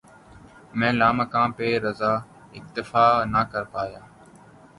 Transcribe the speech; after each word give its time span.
مَیں 0.77 0.95
لامکاں 0.99 1.47
پہ 1.55 1.67
رضاؔ، 1.83 2.13
اکتفا 2.57 3.05
نہ 3.33 3.41
کر 3.51 3.63
پایا 3.73 4.01